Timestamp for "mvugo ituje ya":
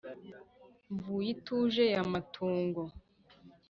0.93-2.03